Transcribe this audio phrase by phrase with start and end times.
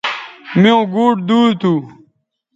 [0.61, 1.73] میوں گوٹ دور تھو